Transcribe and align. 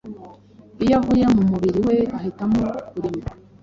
Iyo 0.83 0.93
avuye 0.99 1.25
mu 1.35 1.41
mubiri 1.51 1.79
we 1.87 1.97
ahitamo 2.17 2.63
kurimbuka 2.89 3.29